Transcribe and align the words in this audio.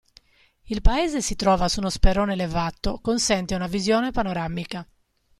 Il 0.63 0.81
paese 0.81 1.21
si 1.21 1.35
trova 1.35 1.67
su 1.67 1.79
uno 1.79 1.91
sperone 1.91 2.33
elevato 2.33 2.97
consente 3.03 3.53
una 3.53 3.67
visione 3.67 4.09
panoramica. 4.09 4.83